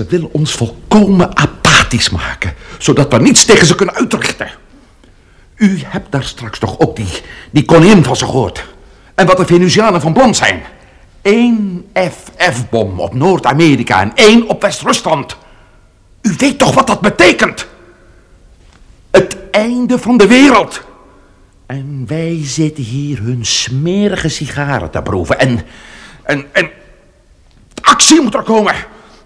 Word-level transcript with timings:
Ze 0.00 0.06
willen 0.06 0.32
ons 0.32 0.52
volkomen 0.52 1.36
apathisch 1.36 2.10
maken, 2.10 2.54
zodat 2.78 3.12
we 3.12 3.18
niets 3.18 3.44
tegen 3.44 3.66
ze 3.66 3.74
kunnen 3.74 3.94
uitrichten. 3.94 4.50
U 5.56 5.80
hebt 5.84 6.12
daar 6.12 6.22
straks 6.22 6.58
toch 6.58 6.78
ook 6.78 6.96
die, 6.96 7.08
die 7.50 7.64
koningin 7.64 8.04
van 8.04 8.16
ze 8.16 8.24
gehoord. 8.24 8.64
En 9.14 9.26
wat 9.26 9.36
de 9.36 9.46
Venusianen 9.46 10.00
van 10.00 10.12
plan 10.12 10.34
zijn. 10.34 10.62
Eén 11.22 11.86
FF-bom 11.94 13.00
op 13.00 13.14
Noord-Amerika 13.14 14.00
en 14.00 14.12
één 14.14 14.48
op 14.48 14.62
West-Rusland. 14.62 15.36
U 16.22 16.34
weet 16.38 16.58
toch 16.58 16.74
wat 16.74 16.86
dat 16.86 17.00
betekent? 17.00 17.66
Het 19.10 19.36
einde 19.50 19.98
van 19.98 20.16
de 20.16 20.26
wereld. 20.26 20.82
En 21.66 22.04
wij 22.06 22.40
zitten 22.42 22.84
hier 22.84 23.18
hun 23.18 23.44
smerige 23.44 24.28
sigaren 24.28 24.90
te 24.90 25.02
proeven. 25.02 25.38
En, 25.38 25.60
en, 26.22 26.46
en 26.52 26.70
actie 27.80 28.20
moet 28.20 28.34
er 28.34 28.42
komen. 28.42 28.74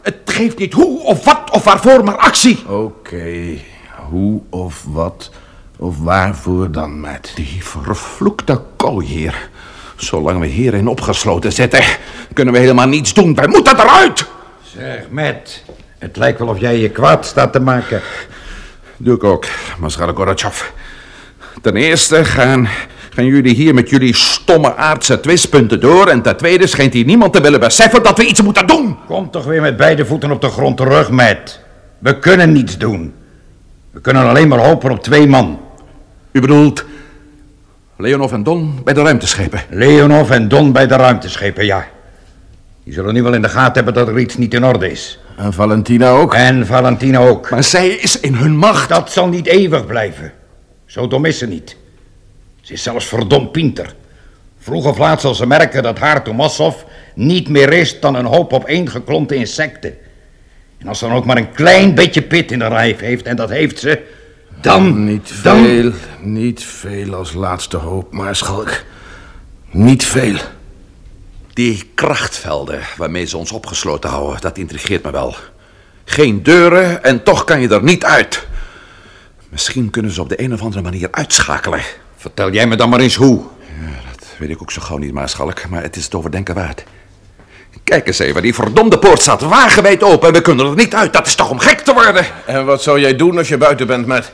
Het 0.05 0.21
geeft 0.25 0.59
niet 0.59 0.73
hoe 0.73 1.01
of 1.01 1.25
wat 1.25 1.51
of 1.51 1.65
waarvoor, 1.65 2.05
maar 2.05 2.17
actie. 2.17 2.69
Oké, 2.69 3.59
hoe 4.11 4.41
of 4.51 4.85
wat 4.87 5.31
of 5.77 5.99
waarvoor 5.99 6.71
dan, 6.71 7.01
met? 7.01 7.33
Die 7.35 7.65
vervloekte 7.65 8.61
kooi 8.77 9.07
hier. 9.07 9.49
Zolang 9.97 10.41
we 10.41 10.47
hierin 10.47 10.89
opgesloten 10.89 11.53
zitten, 11.53 11.83
kunnen 12.33 12.55
we 12.55 12.61
helemaal 12.61 12.87
niets 12.87 13.15
doen. 13.15 13.35
Wij 13.35 13.49
moeten 13.49 13.81
eruit! 13.81 14.27
Zeg, 14.63 15.11
Matt, 15.11 15.65
het 15.99 16.17
lijkt 16.17 16.39
wel 16.39 16.49
of 16.49 16.61
jij 16.61 16.79
je 16.79 16.91
kwaad 16.91 17.27
staat 17.27 17.53
te 17.53 17.61
maken. 17.61 18.01
Doe 18.97 19.15
ik 19.15 19.25
ook, 19.25 19.47
Mascara 19.79 20.13
Gorbachev. 20.13 20.63
Ten 21.63 21.77
eerste 21.77 22.25
gaan, 22.25 22.69
gaan 23.15 23.27
jullie 23.27 23.55
hier 23.55 23.75
met 23.75 23.91
jullie 23.91 24.15
stomme 24.15 24.77
aardse 24.77 25.21
twistpunten 25.21 25.81
door... 25.81 26.09
en 26.09 26.23
ten 26.23 26.37
tweede 26.37 26.67
schijnt 26.67 26.93
hier 26.93 27.05
niemand 27.05 27.33
te 27.33 27.41
willen 27.41 27.61
beseffen 27.61 28.03
dat 28.03 28.19
we 28.19 28.27
iets 28.27 28.43
moeten 28.43 28.67
doen. 28.67 28.97
Kom 29.07 29.31
toch 29.31 29.45
weer 29.45 29.61
met 29.61 29.77
beide 29.77 30.07
voeten 30.07 30.31
op 30.31 30.41
de 30.41 30.49
grond 30.49 30.77
terug, 30.77 31.11
Matt. 31.11 31.61
We 31.99 32.19
kunnen 32.19 32.53
niets 32.53 32.79
doen. 32.79 33.15
We 33.91 34.01
kunnen 34.01 34.29
alleen 34.29 34.49
maar 34.49 34.67
hopen 34.67 34.91
op 34.91 35.03
twee 35.03 35.27
man. 35.27 35.61
U 36.33 36.41
bedoelt 36.41 36.85
Leonov 37.97 38.33
en 38.33 38.43
Don 38.43 38.81
bij 38.85 38.95
de 38.95 39.03
ruimteschepen? 39.03 39.61
Leonov 39.71 40.31
en 40.31 40.49
Don 40.49 40.73
bij 40.73 40.87
de 40.87 40.97
ruimteschepen, 40.97 41.65
ja. 41.65 41.87
Die 42.85 42.93
zullen 42.93 43.15
nu 43.15 43.23
wel 43.23 43.35
in 43.35 43.43
de 43.43 43.49
gaten 43.49 43.75
hebben 43.75 43.95
dat 43.95 44.09
er 44.09 44.19
iets 44.19 44.37
niet 44.37 44.55
in 44.55 44.65
orde 44.65 44.91
is. 44.91 45.19
En 45.37 45.53
Valentina 45.53 46.11
ook? 46.11 46.35
En 46.35 46.67
Valentina 46.67 47.19
ook. 47.19 47.51
Maar 47.51 47.65
zij 47.65 47.89
is 47.89 48.21
in 48.21 48.35
hun 48.35 48.57
macht. 48.57 48.89
Dat 48.89 49.13
zal 49.13 49.29
niet 49.29 49.47
eeuwig 49.47 49.87
blijven. 49.87 50.33
Zo 50.87 51.09
dom 51.09 51.25
is 51.25 51.39
ze 51.39 51.47
niet. 51.47 51.77
Ze 52.65 52.73
is 52.73 52.83
zelfs 52.83 53.07
verdomd 53.07 53.53
pinter. 53.53 53.95
Vroeg 54.59 54.87
of 54.87 54.99
laat 54.99 55.21
zal 55.21 55.35
ze 55.35 55.47
merken 55.47 55.83
dat 55.83 55.99
haar 55.99 56.25
Tomassov 56.25 56.83
niet 57.15 57.49
meer 57.49 57.73
is 57.73 58.01
dan 58.01 58.15
een 58.15 58.25
hoop 58.25 58.53
opeengeklonte 58.53 59.35
insecten. 59.35 59.95
En 60.79 60.89
als 60.89 60.99
ze 60.99 61.07
dan 61.07 61.15
ook 61.17 61.25
maar 61.25 61.37
een 61.37 61.53
klein 61.53 61.95
beetje 61.95 62.23
pit 62.23 62.53
in 62.53 62.59
de 62.59 62.69
rijf 62.69 63.01
heeft, 63.01 63.27
en 63.27 63.37
dat 63.37 63.51
heeft 63.51 63.79
ze, 63.79 64.03
dan... 64.61 65.05
Niet 65.05 65.43
dan... 65.43 65.65
veel, 65.65 65.93
niet 66.21 66.65
veel 66.65 67.15
als 67.15 67.33
laatste 67.33 67.77
hoop, 67.77 68.13
maar 68.13 68.37
Schalk. 68.37 68.85
Niet 69.71 70.05
veel. 70.05 70.37
Die 71.53 71.91
krachtvelden 71.95 72.81
waarmee 72.97 73.25
ze 73.25 73.37
ons 73.37 73.53
opgesloten 73.53 74.11
houden, 74.11 74.41
dat 74.41 74.59
intrigeert 74.59 75.05
me 75.05 75.11
wel. 75.11 75.37
Geen 76.05 76.43
deuren 76.43 77.05
en 77.05 77.23
toch 77.23 77.45
kan 77.45 77.61
je 77.61 77.69
er 77.69 77.83
niet 77.83 78.05
uit. 78.05 78.47
Misschien 79.49 79.91
kunnen 79.91 80.13
ze 80.13 80.21
op 80.21 80.29
de 80.29 80.43
een 80.43 80.53
of 80.53 80.63
andere 80.63 80.83
manier 80.83 81.09
uitschakelen. 81.11 81.81
Vertel 82.25 82.53
jij 82.53 82.67
me 82.67 82.77
dan 82.77 82.89
maar 82.89 83.01
eens 83.01 83.15
hoe. 83.15 83.41
Ja, 83.81 84.11
dat 84.17 84.27
weet 84.39 84.51
ik 84.51 84.63
ook 84.63 84.71
zo 84.71 84.83
gauw 84.83 84.97
niet, 84.97 85.13
Maarschalk, 85.13 85.69
maar 85.69 85.83
het 85.83 85.97
is 85.97 86.05
het 86.05 86.15
overdenken 86.15 86.55
waard. 86.55 86.85
Kijk 87.85 88.07
eens 88.07 88.19
even, 88.19 88.43
die 88.43 88.55
verdomde 88.55 88.99
poort 88.99 89.21
staat 89.21 89.41
wagenwijd 89.41 90.03
open 90.03 90.29
en 90.29 90.35
we 90.35 90.41
kunnen 90.41 90.67
er 90.67 90.75
niet 90.75 90.95
uit. 90.95 91.13
Dat 91.13 91.27
is 91.27 91.35
toch 91.35 91.51
om 91.51 91.59
gek 91.59 91.81
te 91.81 91.93
worden? 91.93 92.27
En 92.47 92.65
wat 92.65 92.83
zou 92.83 93.01
jij 93.01 93.17
doen 93.17 93.39
als 93.39 93.49
je 93.49 93.57
buiten 93.57 93.87
bent, 93.87 94.07
met? 94.07 94.33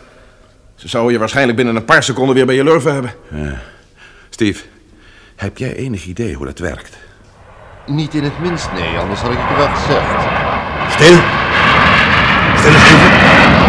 Ze 0.75 0.89
zouden 0.89 1.13
je 1.13 1.19
waarschijnlijk 1.19 1.57
binnen 1.57 1.77
een 1.77 1.85
paar 1.85 2.03
seconden 2.03 2.35
weer 2.35 2.47
bij 2.47 2.55
je 2.55 2.65
lurven 2.65 2.93
hebben. 2.93 3.15
Ja. 3.35 3.61
Steve, 4.31 4.65
heb 5.37 5.59
jij 5.59 5.75
enig 5.75 6.05
idee 6.05 6.35
hoe 6.35 6.47
dat 6.47 6.59
werkt? 6.59 6.97
Niet 7.87 8.15
in 8.15 8.25
het 8.25 8.41
minst, 8.41 8.73
nee, 8.73 8.99
anders 8.99 9.21
had 9.21 9.31
ik 9.31 9.39
het 9.41 9.57
wel 9.57 9.69
gezegd. 9.69 10.23
Stil. 10.93 11.19
Stil 12.57 12.73
eens 12.73 12.85
even. 12.85 13.69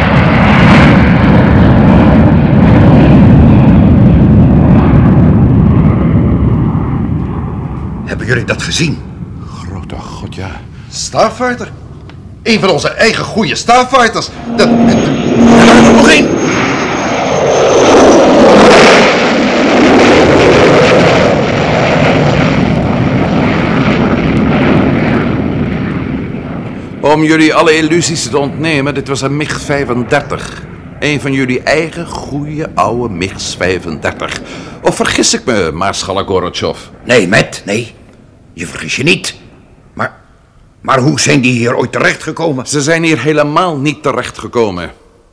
Hebben 8.11 8.20
jullie 8.31 8.45
dat 8.45 8.61
gezien? 8.61 8.97
Grote 9.63 9.95
god, 9.95 10.35
ja. 10.35 10.61
Starfighter? 10.89 11.71
Een 12.43 12.59
van 12.59 12.69
onze 12.69 12.89
eigen 12.89 13.23
goede 13.23 13.55
Starfighters. 13.55 14.29
Dat... 14.57 14.67
Er 14.67 15.93
nog 15.93 16.09
één. 16.09 16.27
Om 27.01 27.23
jullie 27.23 27.53
alle 27.53 27.75
illusies 27.75 28.29
te 28.29 28.37
ontnemen, 28.37 28.93
dit 28.93 29.07
was 29.07 29.21
een 29.21 29.37
MiG-35. 29.37 30.69
Een 30.99 31.21
van 31.21 31.33
jullie 31.33 31.61
eigen 31.61 32.07
goede 32.07 32.69
oude 32.75 33.13
MiG-35. 33.13 34.41
Of 34.81 34.95
vergis 34.95 35.33
ik 35.33 35.45
me, 35.45 35.71
Maarschalk 35.73 36.27
Gorotjov? 36.27 36.77
Nee, 37.05 37.27
Matt, 37.27 37.61
nee. 37.65 37.99
Je 38.53 38.67
vergis 38.67 38.95
je 38.95 39.03
niet. 39.03 39.35
Maar, 39.93 40.21
maar 40.81 40.99
hoe 40.99 41.19
zijn 41.19 41.41
die 41.41 41.51
hier 41.51 41.75
ooit 41.75 41.91
terechtgekomen? 41.91 42.67
Ze 42.67 42.81
zijn 42.81 43.03
hier 43.03 43.19
helemaal 43.19 43.77
niet 43.77 44.03
terechtgekomen. 44.03 44.91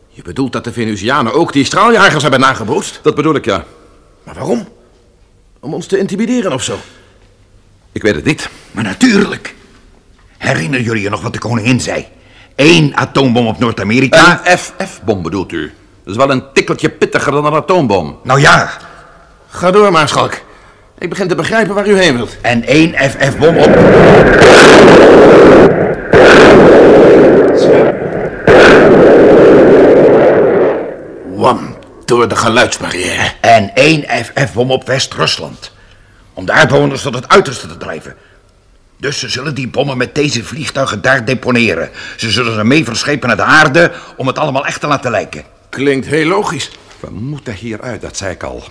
Je 0.09 0.23
bedoelt 0.23 0.53
dat 0.53 0.65
de 0.65 0.73
Venusianen 0.73 1.33
ook 1.33 1.53
die 1.53 1.65
straaljagers 1.65 2.23
hebben 2.23 2.41
nagebootst? 2.41 3.01
Dat 3.03 3.15
bedoel 3.15 3.35
ik, 3.35 3.45
ja. 3.45 3.65
Maar 4.25 4.35
waarom? 4.35 4.69
Om 5.61 5.75
ons 5.75 5.87
te 5.87 5.99
intimideren 5.99 6.53
of 6.53 6.63
zo? 6.63 6.79
Ik 7.93 8.03
weet 8.03 8.15
het 8.15 8.25
niet. 8.25 8.49
Maar 8.71 8.85
natuurlijk. 8.85 9.55
Herinneren 10.39 10.85
jullie 10.85 11.03
je 11.03 11.11
nog 11.11 11.23
wat 11.23 11.33
de 11.33 11.39
koningin 11.39 11.81
zei? 11.81 12.07
Eén 12.57 12.97
atoombom 12.97 13.47
op 13.47 13.59
Noord-Amerika. 13.59 14.41
Een 14.45 14.59
FF-bom 14.59 15.23
bedoelt 15.23 15.53
u? 15.53 15.73
Dat 16.05 16.17
is 16.17 16.17
wel 16.17 16.31
een 16.31 16.53
tikkeltje 16.53 16.89
pittiger 16.89 17.33
dan 17.33 17.45
een 17.45 17.53
atoombom. 17.53 18.19
Nou 18.23 18.41
ja, 18.41 18.79
Ga 19.51 19.71
door, 19.71 19.93
Maarschalk. 19.93 20.41
Ik 20.99 21.09
begin 21.09 21.29
te 21.29 21.35
begrijpen 21.35 21.75
waar 21.75 21.89
u 21.89 21.99
heen 21.99 22.17
wilt. 22.17 22.37
en 22.41 22.65
één 22.65 22.95
FF-bom 23.11 23.57
op. 23.57 23.75
Wam, 31.37 31.77
door 32.05 32.29
de 32.29 32.37
geluidsbarrière. 32.37 33.33
En 33.41 33.71
één 33.75 34.05
FF-bom 34.25 34.71
op 34.71 34.87
West-Rusland. 34.87 35.73
Om 36.35 36.47
de 36.47 36.53
aardbewoners 36.53 37.03
tot 37.03 37.15
het 37.15 37.29
uiterste 37.29 37.67
te 37.67 37.77
drijven. 37.77 38.15
Dus 38.97 39.19
ze 39.19 39.29
zullen 39.29 39.55
die 39.55 39.69
bommen 39.69 39.97
met 39.97 40.15
deze 40.15 40.45
vliegtuigen 40.45 41.03
daar 41.03 41.25
deponeren. 41.25 41.91
Ze 42.17 42.31
zullen 42.31 42.55
ze 42.55 42.65
mee 42.65 42.85
verschepen 42.85 43.29
naar 43.29 43.37
de 43.37 43.43
aarde 43.43 43.93
om 44.17 44.27
het 44.27 44.39
allemaal 44.39 44.67
echt 44.67 44.81
te 44.81 44.87
laten 44.87 45.11
lijken. 45.11 45.45
Klinkt 45.69 46.07
heel 46.07 46.27
logisch. 46.27 46.71
We 47.01 47.11
moeten 47.11 47.55
hieruit, 47.55 48.01
dat 48.01 48.17
zei 48.17 48.33
ik 48.33 48.43
al. 48.43 48.63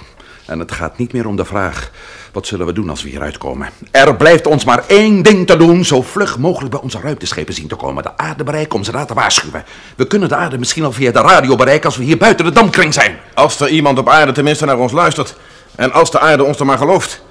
En 0.48 0.60
het 0.60 0.72
gaat 0.72 0.98
niet 0.98 1.14
meer 1.14 1.28
om 1.28 1.36
de 1.36 1.46
vraag: 1.46 1.92
wat 2.32 2.48
zullen 2.48 2.66
we 2.66 2.74
doen 2.74 2.90
als 2.90 3.04
we 3.04 3.10
hieruit 3.10 3.38
komen? 3.38 3.70
Er 3.92 4.16
blijft 4.16 4.48
ons 4.48 4.66
maar 4.66 4.84
één 4.88 5.22
ding 5.22 5.48
te 5.48 5.58
doen: 5.58 5.86
zo 5.86 6.02
vlug 6.02 6.38
mogelijk 6.38 6.72
bij 6.72 6.82
onze 6.82 7.00
ruimteschepen 7.00 7.54
zien 7.54 7.68
te 7.68 7.76
komen. 7.76 8.04
De 8.04 8.18
aarde 8.18 8.44
bereiken 8.44 8.76
om 8.76 8.84
ze 8.84 8.92
daar 8.92 9.06
te 9.06 9.14
waarschuwen. 9.14 9.66
We 9.96 10.08
kunnen 10.08 10.30
de 10.30 10.36
aarde 10.36 10.58
misschien 10.58 10.84
al 10.84 10.92
via 10.92 11.12
de 11.12 11.22
radio 11.22 11.56
bereiken 11.56 11.86
als 11.86 11.98
we 11.98 12.04
hier 12.04 12.18
buiten 12.18 12.46
de 12.46 12.52
damkring 12.52 12.94
zijn. 12.94 13.18
Als 13.34 13.60
er 13.60 13.70
iemand 13.70 14.00
op 14.00 14.10
aarde 14.10 14.32
tenminste 14.32 14.66
naar 14.66 14.80
ons 14.80 14.92
luistert. 14.92 15.36
En 15.76 15.92
als 15.92 16.12
de 16.12 16.20
aarde 16.20 16.44
ons 16.44 16.60
er 16.60 16.66
maar 16.66 16.78
gelooft. 16.78 17.26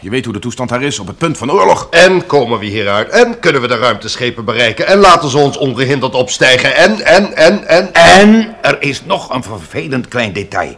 Je 0.00 0.10
weet 0.10 0.24
hoe 0.24 0.34
de 0.34 0.40
toestand 0.40 0.68
daar 0.68 0.82
is 0.82 0.98
op 0.98 1.06
het 1.06 1.18
punt 1.18 1.38
van 1.38 1.52
oorlog. 1.52 1.88
En 1.90 2.26
komen 2.26 2.58
we 2.58 2.66
hieruit 2.66 3.08
en 3.08 3.38
kunnen 3.40 3.60
we 3.60 3.68
de 3.68 3.76
ruimteschepen 3.76 4.44
bereiken 4.44 4.86
en 4.86 4.98
laten 4.98 5.30
ze 5.30 5.38
ons 5.38 5.56
ongehinderd 5.56 6.14
opstijgen 6.14 6.76
en, 6.76 7.00
en, 7.00 7.36
en, 7.36 7.66
en... 7.66 7.92
En 7.92 8.56
er 8.62 8.82
is 8.82 9.04
nog 9.04 9.34
een 9.34 9.42
vervelend 9.42 10.08
klein 10.08 10.32
detail. 10.32 10.76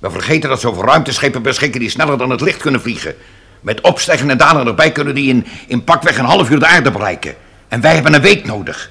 We 0.00 0.10
vergeten 0.10 0.48
dat 0.48 0.60
zoveel 0.60 0.84
ruimteschepen 0.84 1.42
beschikken 1.42 1.80
die 1.80 1.90
sneller 1.90 2.18
dan 2.18 2.30
het 2.30 2.40
licht 2.40 2.60
kunnen 2.60 2.80
vliegen. 2.80 3.14
Met 3.60 3.80
opstijgen 3.80 4.30
en 4.30 4.38
dalen 4.38 4.66
erbij 4.66 4.92
kunnen 4.92 5.14
die 5.14 5.28
in, 5.28 5.46
in 5.66 5.84
pakweg 5.84 6.18
een 6.18 6.24
half 6.24 6.50
uur 6.50 6.58
de 6.58 6.66
aarde 6.66 6.90
bereiken. 6.90 7.34
En 7.68 7.80
wij 7.80 7.94
hebben 7.94 8.14
een 8.14 8.20
week 8.20 8.44
nodig. 8.44 8.90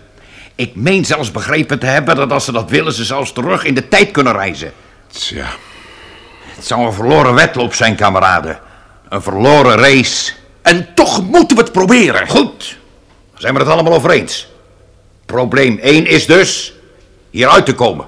Ik 0.56 0.76
meen 0.76 1.06
zelfs 1.06 1.32
begrepen 1.32 1.80
te 1.80 1.86
hebben 1.86 2.16
dat 2.16 2.32
als 2.32 2.46
ze 2.46 2.52
dat 2.52 2.70
willen, 2.70 2.94
ze 2.94 3.04
zelfs 3.04 3.34
terug 3.34 3.64
in 3.64 3.74
de 3.74 3.88
tijd 3.88 4.12
kunnen 4.12 4.34
reizen. 4.34 4.74
Tja. 5.08 5.48
Het 6.56 6.66
zou 6.66 6.86
een 6.86 6.94
verloren 6.94 7.34
wedloop 7.34 7.74
zijn, 7.74 7.96
kameraden. 7.96 8.60
Een 9.10 9.22
verloren 9.22 9.78
race. 9.78 10.32
En 10.62 10.88
toch 10.96 11.24
moeten 11.24 11.58
we 11.58 11.64
het 11.64 11.72
proberen. 11.72 12.28
Goed, 12.28 12.78
zijn 13.34 13.54
we 13.54 13.60
het 13.60 13.70
allemaal 13.70 13.94
over 13.94 14.10
eens. 14.10 14.48
Probleem 15.26 15.78
1 15.78 16.06
is 16.06 16.26
dus 16.26 16.74
hieruit 17.30 17.66
te 17.66 17.74
komen. 17.74 18.06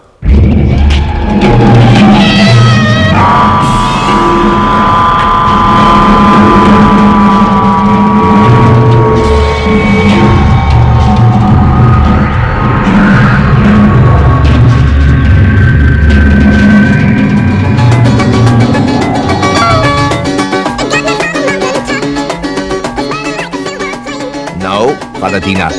Nou, 24.60 24.92
Valentina. 25.20 25.72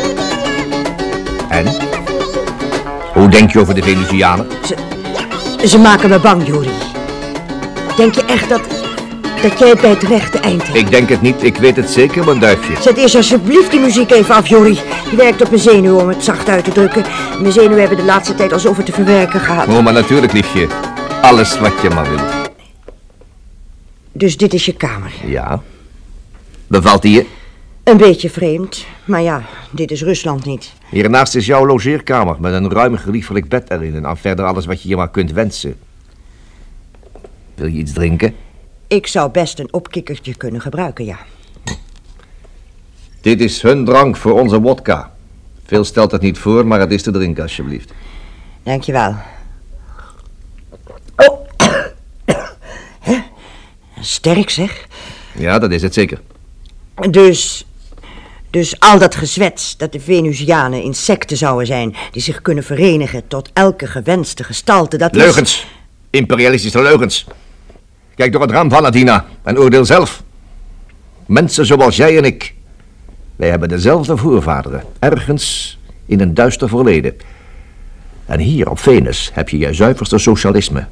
En? 1.49 1.67
Hoe 3.13 3.29
denk 3.29 3.53
je 3.53 3.61
over 3.61 3.75
de 3.75 3.83
Venusianen? 3.83 4.47
Ze, 4.65 4.77
ze 5.69 5.79
maken 5.79 6.11
me 6.11 6.19
bang, 6.19 6.47
Jorie. 6.47 6.92
Denk 7.97 8.15
je 8.15 8.25
echt 8.25 8.49
dat, 8.49 8.61
dat 9.43 9.59
jij 9.59 9.69
het 9.69 9.81
bij 9.81 9.91
het 9.91 10.03
rechte 10.03 10.39
eind 10.39 10.63
hebt? 10.63 10.77
Ik 10.77 10.91
denk 10.91 11.09
het 11.09 11.23
niet, 11.23 11.43
ik 11.43 11.57
weet 11.57 11.77
het 11.77 11.91
zeker, 11.91 12.25
mijn 12.25 12.39
duifje. 12.39 12.83
Zet 12.83 12.97
eerst 12.97 13.15
alsjeblieft 13.15 13.71
die 13.71 13.81
muziek 13.81 14.11
even 14.11 14.35
af, 14.35 14.47
Juri. 14.47 14.79
Die 15.09 15.19
werkt 15.19 15.43
op 15.43 15.49
mijn 15.49 15.61
zenuwen 15.61 16.01
om 16.01 16.09
het 16.09 16.25
zacht 16.25 16.49
uit 16.49 16.65
te 16.65 16.73
drukken. 16.73 17.05
Mijn 17.41 17.53
zenuwen 17.53 17.79
hebben 17.79 17.97
de 17.97 18.05
laatste 18.05 18.35
tijd 18.35 18.53
al 18.53 18.59
zoveel 18.59 18.85
te 18.85 18.93
verwerken 18.93 19.41
gehad. 19.41 19.69
Oh, 19.69 19.83
maar 19.83 19.93
natuurlijk, 19.93 20.33
liefje. 20.33 20.69
Alles 21.23 21.59
wat 21.59 21.73
je 21.83 21.91
maar 21.91 22.09
wilt. 22.09 22.51
Dus 24.13 24.37
dit 24.37 24.55
is 24.55 24.67
je 24.67 24.73
kamer. 24.73 25.13
Ja. 25.27 25.63
Bevalt 26.67 27.03
die 27.03 27.13
je? 27.15 27.27
Een 27.85 27.97
beetje 27.97 28.31
vreemd, 28.31 28.87
maar 29.05 29.23
ja, 29.23 29.43
dit 29.71 29.91
is 29.91 30.03
Rusland 30.03 30.45
niet. 30.45 30.73
Hiernaast 30.91 31.35
is 31.35 31.47
jouw 31.47 31.67
logeerkamer 31.67 32.37
met 32.41 32.53
een 32.53 32.73
ruim 32.73 32.97
geliefelijk 32.97 33.49
bed 33.49 33.71
erin 33.71 33.95
en 33.95 34.07
aan 34.07 34.17
verder 34.17 34.45
alles 34.45 34.67
wat 34.67 34.83
je 34.83 34.89
je 34.89 34.97
maar 34.97 35.11
kunt 35.11 35.33
wensen. 35.33 35.77
Wil 37.55 37.67
je 37.67 37.79
iets 37.79 37.93
drinken? 37.93 38.35
Ik 38.87 39.07
zou 39.07 39.31
best 39.31 39.59
een 39.59 39.73
opkikkertje 39.73 40.37
kunnen 40.37 40.61
gebruiken, 40.61 41.05
ja. 41.05 41.19
Dit 43.21 43.41
is 43.41 43.63
hun 43.63 43.85
drank 43.85 44.17
voor 44.17 44.41
onze 44.41 44.61
wodka. 44.61 45.13
Veel 45.65 45.85
stelt 45.85 46.11
het 46.11 46.21
niet 46.21 46.39
voor, 46.39 46.67
maar 46.67 46.81
het 46.81 46.91
is 46.91 47.03
te 47.03 47.11
drinken 47.11 47.43
alsjeblieft. 47.43 47.93
Dankjewel. 48.63 49.15
Oh. 51.17 51.47
Hè? 53.01 53.19
Sterk 54.01 54.51
zeg. 54.51 54.87
Ja, 55.35 55.59
dat 55.59 55.71
is 55.73 55.83
het 55.83 55.95
zeker. 55.95 56.21
Dus, 57.11 57.67
dus 58.51 58.81
al 58.81 58.99
dat 58.99 59.15
gezwets 59.15 59.77
dat 59.77 59.93
de 59.93 60.01
Venusianen 60.01 60.83
insecten 60.83 61.37
zouden 61.37 61.67
zijn... 61.67 61.97
die 62.11 62.23
zich 62.23 62.43
kunnen 62.43 62.65
verenigen 62.65 63.29
tot 63.29 63.51
elke 63.53 63.87
gewenste 63.87 64.45
gestalte, 64.45 64.97
dat 64.97 65.15
is... 65.15 65.23
Leugens. 65.23 65.67
Imperialistische 66.13 66.83
leugens. 66.83 67.27
Kijk 68.15 68.33
door 68.33 68.41
het 68.41 68.51
raam, 68.51 68.71
Valentina, 68.71 69.27
en 69.43 69.59
oordeel 69.59 69.85
zelf. 69.85 70.23
Mensen 71.27 71.67
zoals 71.67 71.97
jij 71.97 72.17
en 72.17 72.25
ik. 72.25 72.55
Wij 73.37 73.49
hebben 73.49 73.69
dezelfde 73.69 74.17
voorvaderen, 74.17 74.85
ergens 74.99 75.79
in 76.07 76.21
een 76.21 76.35
duister 76.35 76.69
verleden. 76.69 77.17
En 78.27 78.39
hier 78.39 78.71
op 78.71 78.79
Venus 78.79 79.31
heb 79.33 79.49
je 79.49 79.59
je 79.59 79.75
zuiverste 79.75 80.19
socialisme. 80.19 80.87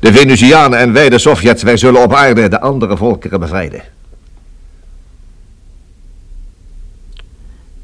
De 0.00 0.12
Venusianen 0.12 0.78
en 0.78 0.92
wij, 0.92 1.08
de 1.08 1.18
Sovjets, 1.18 1.62
wij 1.62 1.76
zullen 1.76 2.02
op 2.02 2.14
aarde 2.14 2.48
de 2.48 2.60
andere 2.60 2.96
volkeren 2.96 3.40
bevrijden. 3.40 3.82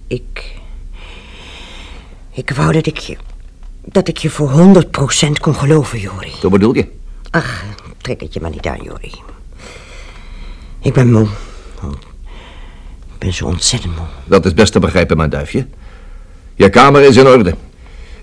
Ik... 0.06 0.54
Ik 2.32 2.50
wou 2.50 2.72
dat 2.72 2.86
ik 2.86 2.98
je... 2.98 3.16
dat 3.84 4.08
ik 4.08 4.16
je 4.16 4.30
voor 4.30 4.50
100% 5.28 5.30
kon 5.40 5.54
geloven, 5.54 5.98
Jori. 5.98 6.32
Zo 6.40 6.48
bedoel 6.48 6.74
je? 6.74 6.86
Ach, 7.30 7.64
trek 8.00 8.20
het 8.20 8.34
je 8.34 8.40
maar 8.40 8.50
niet 8.50 8.66
aan, 8.66 8.82
Jori. 8.82 9.12
Ik 10.80 10.92
ben 10.92 11.12
moe. 11.12 11.26
Ik 13.12 13.18
ben 13.18 13.32
zo 13.32 13.46
ontzettend 13.46 13.96
moe. 13.96 14.06
Dat 14.24 14.44
is 14.44 14.54
best 14.54 14.72
te 14.72 14.80
begrijpen, 14.80 15.16
mijn 15.16 15.30
duifje. 15.30 15.66
Je 16.54 16.70
kamer 16.70 17.02
is 17.02 17.16
in 17.16 17.26
orde. 17.26 17.54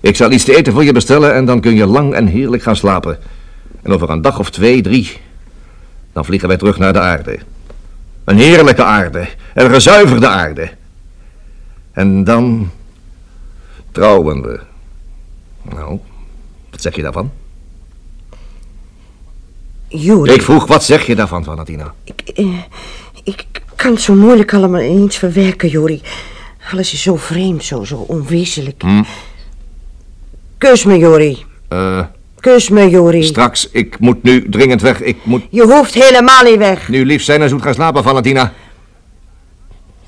Ik 0.00 0.16
zal 0.16 0.30
iets 0.30 0.44
te 0.44 0.56
eten 0.56 0.72
voor 0.72 0.84
je 0.84 0.92
bestellen 0.92 1.34
en 1.34 1.44
dan 1.44 1.60
kun 1.60 1.74
je 1.74 1.86
lang 1.86 2.14
en 2.14 2.26
heerlijk 2.26 2.62
gaan 2.62 2.76
slapen. 2.76 3.18
En 3.82 3.92
over 3.92 4.10
een 4.10 4.22
dag 4.22 4.38
of 4.38 4.50
twee, 4.50 4.82
drie, 4.82 5.18
dan 6.12 6.24
vliegen 6.24 6.48
wij 6.48 6.56
terug 6.56 6.78
naar 6.78 6.92
de 6.92 7.00
aarde. 7.00 7.38
Een 8.24 8.36
heerlijke 8.36 8.84
aarde, 8.84 9.28
een 9.54 9.70
gezuiverde 9.70 10.28
aarde. 10.28 10.70
En 11.92 12.24
dan 12.24 12.70
trouwen 13.92 14.42
we. 14.42 14.60
Nou, 15.62 15.98
wat 16.70 16.80
zeg 16.82 16.96
je 16.96 17.02
daarvan? 17.02 17.30
Jori, 19.88 20.32
Ik 20.32 20.42
vroeg, 20.42 20.66
wat 20.66 20.84
zeg 20.84 21.06
je 21.06 21.14
daarvan, 21.14 21.44
Valentina? 21.44 21.94
ik, 22.04 22.20
eh, 22.34 22.46
ik 23.24 23.44
kan 23.76 23.92
het 23.92 24.00
zo 24.00 24.14
moeilijk 24.14 24.54
allemaal 24.54 25.04
iets 25.04 25.16
verwerken, 25.16 25.68
Jori. 25.68 26.00
Alles 26.72 26.92
is 26.92 27.02
zo 27.02 27.16
vreemd, 27.16 27.64
zo, 27.64 27.84
zo 27.84 27.96
onwezenlijk. 27.96 28.82
Kus 30.58 30.84
me, 30.84 30.98
Jori. 30.98 31.44
Eh, 31.68 32.04
Kus 32.40 32.68
me, 32.68 32.88
Jori. 32.90 33.22
straks, 33.22 33.68
ik 33.70 33.98
moet 33.98 34.22
nu 34.22 34.48
dringend 34.48 34.80
weg. 34.80 35.00
Ik 35.00 35.16
moet 35.24 35.42
Je 35.50 35.62
hoeft 35.62 35.94
helemaal 35.94 36.42
niet 36.44 36.56
weg. 36.58 36.88
nu 36.88 37.04
lief 37.06 37.22
zijn 37.22 37.42
en 37.42 37.48
zoet 37.48 37.62
gaan 37.62 37.74
slapen, 37.74 38.02
Valentina. 38.02 38.52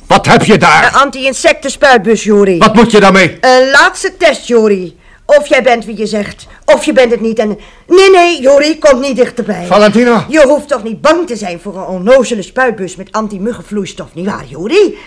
Wat 0.06 0.26
heb 0.26 0.42
je 0.44 0.58
daar? 0.58 0.84
Een 0.86 1.00
anti-insectenspuitbus, 1.00 2.24
Jori. 2.24 2.58
Wat 2.58 2.74
moet 2.74 2.90
je 2.90 3.00
daarmee? 3.00 3.38
Een 3.40 3.70
laatste 3.70 4.16
test, 4.18 4.46
Jori. 4.48 4.96
Of 5.38 5.46
jij 5.46 5.62
bent 5.62 5.84
wie 5.84 5.96
je 5.96 6.06
zegt, 6.06 6.46
of 6.64 6.84
je 6.84 6.92
bent 6.92 7.10
het 7.10 7.20
niet. 7.20 7.38
En... 7.38 7.58
Nee, 7.86 8.10
nee, 8.10 8.40
Jori, 8.40 8.78
kom 8.78 9.00
niet 9.00 9.16
dichterbij. 9.16 9.64
Valentina! 9.66 10.26
Je 10.28 10.42
hoeft 10.46 10.68
toch 10.68 10.82
niet 10.82 11.00
bang 11.00 11.26
te 11.26 11.36
zijn 11.36 11.60
voor 11.60 11.76
een 11.76 11.84
onnozele 11.84 12.42
spuitbus 12.42 12.96
met 12.96 13.12
anti-muggenvloeistof, 13.12 14.08
nietwaar, 14.14 14.44
Jori? 14.48 14.98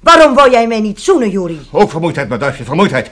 Waarom 0.00 0.34
wou 0.34 0.50
jij 0.50 0.66
mij 0.66 0.80
niet 0.80 1.00
zoenen, 1.00 1.30
Jori? 1.30 1.60
Ook 1.72 1.90
vermoeidheid, 1.90 2.28
mijn 2.28 2.40
duifje, 2.40 2.64
vermoeidheid. 2.64 3.10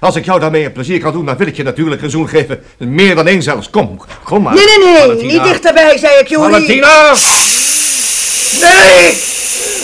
Als 0.00 0.16
ik 0.16 0.24
jou 0.24 0.40
daarmee 0.40 0.64
een 0.64 0.72
plezier 0.72 1.00
kan 1.00 1.12
doen, 1.12 1.26
dan 1.26 1.36
wil 1.36 1.46
ik 1.46 1.56
je 1.56 1.62
natuurlijk 1.62 2.02
een 2.02 2.10
zoen 2.10 2.28
geven. 2.28 2.62
Meer 2.78 3.14
dan 3.14 3.26
één 3.26 3.42
zelfs. 3.42 3.70
Kom, 3.70 4.00
kom 4.24 4.42
maar. 4.42 4.54
Nee, 4.54 4.64
nee, 4.64 4.78
nee, 4.78 4.96
Valentina. 4.96 5.32
niet 5.32 5.42
dichterbij, 5.42 5.98
zei 5.98 6.18
ik, 6.20 6.28
Jori. 6.28 6.50
Valentina! 6.50 7.12
Nee! 8.60 9.12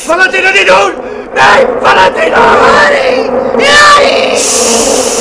Valentina, 0.06 0.50
niet 0.50 0.66
doen! 0.66 0.92
Nee, 1.34 1.66
Valentina! 1.80 2.56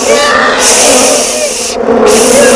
Marschalk. 0.07 2.54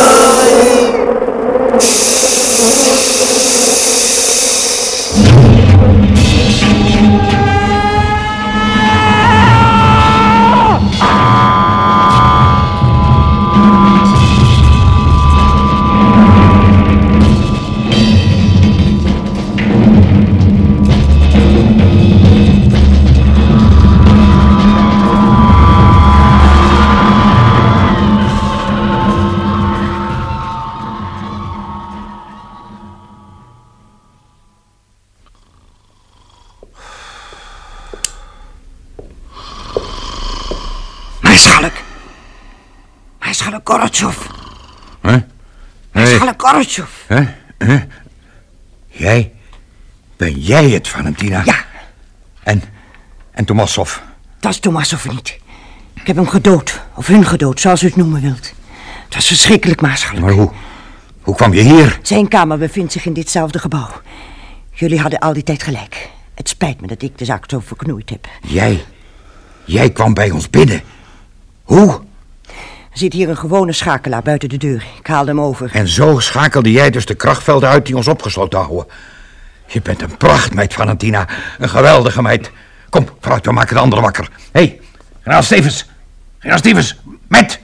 Gorotjov. 43.70 44.18
Hey, 45.02 45.26
Marschalk 45.92 46.42
Gorotjov. 46.42 46.90
hè? 47.08 47.24
Hè? 47.58 47.80
Jij? 48.88 49.32
Ben 50.18 50.40
jij 50.40 50.70
het, 50.70 50.88
Valentina? 50.88 51.42
Ja, 51.46 51.66
En, 52.44 52.64
en 53.32 53.46
Tomassov? 53.46 53.98
dat 54.40 54.52
is 54.52 54.60
Tomasov 54.60 55.06
niet. 55.10 55.40
Ik 55.94 56.08
heb 56.08 56.16
hem 56.16 56.28
gedood, 56.28 56.82
of 56.96 57.08
hun 57.08 57.26
gedood, 57.26 57.60
zoals 57.60 57.82
u 57.84 57.86
het 57.88 57.96
noemen 57.96 58.22
wilt. 58.22 58.54
Het 59.06 59.16
was 59.16 59.28
verschrikkelijk, 59.28 59.82
Marschalk. 59.82 60.20
Maar 60.20 60.32
hoe, 60.32 60.52
hoe 61.22 61.36
kwam 61.36 61.54
je 61.54 61.62
hier? 61.62 62.00
Zijn 62.02 62.28
kamer 62.28 62.58
bevindt 62.58 62.92
zich 62.92 63.06
in 63.06 63.14
ditzelfde 63.14 63.60
gebouw. 63.60 63.90
Jullie 64.74 65.00
hadden 65.00 65.20
al 65.20 65.34
die 65.34 65.44
tijd 65.44 65.64
gelijk. 65.64 66.10
Het 66.34 66.50
spijt 66.50 66.82
me 66.82 66.88
dat 66.88 67.02
ik 67.02 67.18
de 67.18 67.26
zaak 67.26 67.44
zo 67.48 67.60
verknoeid 67.60 68.10
heb. 68.10 68.28
Jij, 68.42 68.86
jij 69.66 69.90
kwam 69.92 70.14
bij 70.14 70.32
ons 70.32 70.50
binnen. 70.50 70.82
Hoe? 71.64 72.08
Er 72.92 72.98
zit 72.98 73.14
hier 73.14 73.30
een 73.30 73.38
gewone 73.38 73.72
schakelaar 73.72 74.22
buiten 74.22 74.50
de 74.50 74.58
deur. 74.58 74.86
Ik 75.00 75.08
haalde 75.08 75.30
hem 75.30 75.42
over. 75.42 75.70
En 75.74 75.88
zo 75.88 76.20
schakelde 76.20 76.72
jij 76.72 76.90
dus 76.90 77.06
de 77.06 77.16
krachtvelden 77.16 77.70
uit 77.70 77.86
die 77.86 77.96
ons 77.96 78.08
opgesloten 78.08 78.60
houden. 78.60 78.86
Je 79.66 79.82
bent 79.82 80.02
een 80.02 80.18
prachtmeid, 80.18 80.74
Valentina. 80.74 81.28
Een 81.60 81.70
geweldige 81.70 82.22
meid. 82.22 82.52
Kom, 82.90 83.10
vooruit, 83.20 83.46
we 83.46 83.52
maken 83.52 83.76
de 83.76 83.82
anderen 83.82 84.04
wakker. 84.04 84.30
Hé, 84.52 84.62
hey, 84.62 84.80
generaal 85.22 85.44
Stevens. 85.44 85.86
Generaal 86.38 86.60
Stevens, 86.60 86.96
met. 87.28 87.60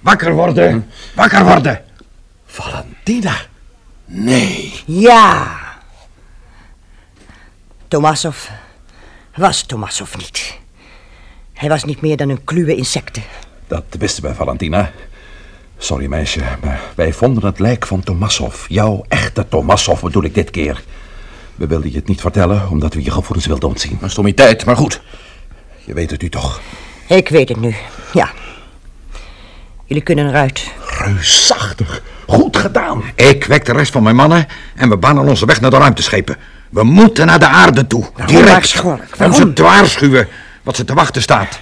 Wakker 0.00 0.32
worden. 0.32 0.90
Wakker 1.14 1.44
worden. 1.44 1.82
Valentina. 2.46 3.34
Nee. 4.04 4.82
Ja. 4.86 5.46
Tomasov 7.88 8.48
was 9.34 9.62
Tomasov 9.62 10.16
niet. 10.16 10.58
Hij 11.52 11.68
was 11.68 11.84
niet 11.84 12.00
meer 12.00 12.16
dan 12.16 12.28
een 12.28 12.44
kluwe 12.44 12.76
insecten. 12.76 13.22
Dat 13.66 13.84
wisten 13.98 14.22
wij, 14.22 14.34
Valentina. 14.34 14.90
Sorry, 15.78 16.06
meisje, 16.06 16.40
maar 16.62 16.80
wij 16.94 17.12
vonden 17.12 17.44
het 17.44 17.58
lijk 17.58 17.86
van 17.86 18.02
Tomassov. 18.02 18.68
Jouw 18.68 19.04
echte 19.08 19.48
Tomassov 19.48 20.00
bedoel 20.00 20.24
ik 20.24 20.34
dit 20.34 20.50
keer. 20.50 20.82
We 21.54 21.66
wilden 21.66 21.90
je 21.90 21.96
het 21.96 22.08
niet 22.08 22.20
vertellen, 22.20 22.68
omdat 22.70 22.94
we 22.94 23.02
je 23.02 23.10
gevoelens 23.10 23.46
wilden 23.46 23.68
ontzien. 23.68 23.98
Een 24.00 24.10
stommiteit, 24.10 24.64
maar 24.64 24.76
goed. 24.76 25.00
Je 25.84 25.94
weet 25.94 26.10
het 26.10 26.22
nu 26.22 26.28
toch. 26.28 26.60
Ik 27.08 27.28
weet 27.28 27.48
het 27.48 27.60
nu, 27.60 27.74
ja. 28.12 28.30
Jullie 29.84 30.02
kunnen 30.02 30.28
eruit. 30.28 30.70
Reusachtig. 30.98 32.02
Goed 32.26 32.56
gedaan. 32.56 33.02
Ik 33.14 33.44
wek 33.44 33.64
de 33.64 33.72
rest 33.72 33.92
van 33.92 34.02
mijn 34.02 34.16
mannen 34.16 34.46
en 34.74 34.88
we 34.88 34.96
banen 34.96 35.24
onze 35.28 35.46
weg 35.46 35.60
naar 35.60 35.70
de 35.70 35.78
ruimteschepen. 35.78 36.36
We 36.70 36.82
moeten 36.82 37.26
naar 37.26 37.38
de 37.38 37.46
aarde 37.46 37.86
toe. 37.86 38.04
Waarom 38.16 38.36
Direct. 38.36 38.82
Om 39.18 39.32
ze 39.32 39.52
te 39.52 39.62
waarschuwen 39.62 40.28
wat 40.62 40.76
ze 40.76 40.84
te 40.84 40.94
wachten 40.94 41.22
staat. 41.22 41.60